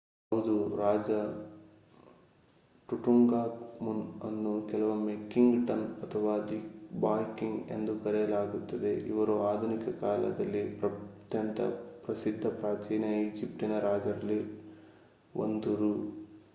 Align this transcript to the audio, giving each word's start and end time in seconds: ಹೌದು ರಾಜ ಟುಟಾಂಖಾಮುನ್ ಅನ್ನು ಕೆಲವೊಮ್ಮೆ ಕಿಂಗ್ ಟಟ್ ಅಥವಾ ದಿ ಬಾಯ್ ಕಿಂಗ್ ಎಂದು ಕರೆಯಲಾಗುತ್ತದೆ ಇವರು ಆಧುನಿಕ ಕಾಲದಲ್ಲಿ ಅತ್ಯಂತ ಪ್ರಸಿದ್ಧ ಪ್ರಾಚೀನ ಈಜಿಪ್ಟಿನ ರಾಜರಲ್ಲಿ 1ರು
ಹೌದು 0.31 0.53
ರಾಜ 0.77 1.09
ಟುಟಾಂಖಾಮುನ್ 2.89 4.01
ಅನ್ನು 4.23 4.53
ಕೆಲವೊಮ್ಮೆ 4.61 5.15
ಕಿಂಗ್ 5.33 5.57
ಟಟ್ 5.67 5.85
ಅಥವಾ 6.03 6.33
ದಿ 6.47 6.59
ಬಾಯ್ 6.99 7.27
ಕಿಂಗ್ 7.37 7.61
ಎಂದು 7.71 7.93
ಕರೆಯಲಾಗುತ್ತದೆ 8.03 8.93
ಇವರು 9.11 9.35
ಆಧುನಿಕ 9.43 9.93
ಕಾಲದಲ್ಲಿ 10.01 10.63
ಅತ್ಯಂತ 10.87 11.59
ಪ್ರಸಿದ್ಧ 12.05 12.45
ಪ್ರಾಚೀನ 12.59 13.05
ಈಜಿಪ್ಟಿನ 13.21 13.75
ರಾಜರಲ್ಲಿ 13.79 14.41
1ರು 15.41 15.91